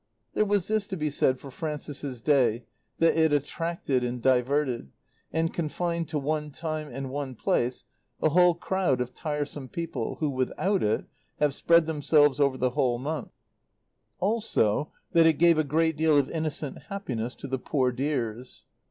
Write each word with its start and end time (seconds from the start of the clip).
There 0.33 0.45
was 0.45 0.67
this 0.67 0.87
to 0.87 0.97
be 0.97 1.11
said 1.11 1.39
for 1.39 1.51
Frances's 1.51 2.21
Day 2.21 2.65
that 2.97 3.15
it 3.15 3.31
attracted 3.31 4.03
and 4.03 4.19
diverted, 4.19 4.89
and 5.31 5.53
confined 5.53 6.09
to 6.09 6.17
one 6.17 6.49
time 6.49 6.89
and 6.91 7.11
one 7.11 7.35
place 7.35 7.83
a 8.19 8.29
whole 8.29 8.55
crowd 8.55 8.99
of 8.99 9.13
tiresome 9.13 9.69
people, 9.69 10.15
who, 10.15 10.31
without 10.31 10.81
it, 10.81 11.01
would 11.01 11.07
have 11.37 11.53
spread 11.53 11.85
themselves 11.85 12.39
over 12.39 12.57
the 12.57 12.71
whole 12.71 12.97
month; 12.97 13.29
also 14.17 14.91
that 15.11 15.27
it 15.27 15.33
gave 15.33 15.59
a 15.59 15.63
great 15.63 15.97
deal 15.97 16.17
of 16.17 16.31
innocent 16.31 16.79
happiness 16.89 17.35
to 17.35 17.45
the 17.47 17.59
"Poor 17.59 17.91
dears." 17.91 18.65